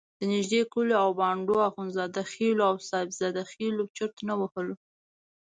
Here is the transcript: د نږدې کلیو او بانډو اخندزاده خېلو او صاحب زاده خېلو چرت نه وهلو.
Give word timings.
د 0.19 0.21
نږدې 0.33 0.61
کلیو 0.73 1.01
او 1.03 1.09
بانډو 1.19 1.55
اخندزاده 1.69 2.21
خېلو 2.31 2.61
او 2.69 2.75
صاحب 2.89 3.09
زاده 3.19 3.43
خېلو 3.51 3.83
چرت 3.95 4.15
نه 4.27 4.33
وهلو. 4.39 4.75